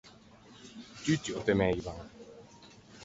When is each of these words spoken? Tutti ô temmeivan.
Tutti 1.03 1.29
ô 1.37 1.41
temmeivan. 1.45 1.97